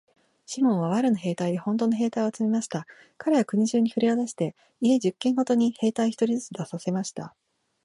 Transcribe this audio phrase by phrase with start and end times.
[0.47, 2.87] シモンは藁の兵隊でほんとの兵隊を集めました。
[3.19, 7.35] かれは国中にふれを出して、家十軒ごとに兵隊一人ずつ出させました。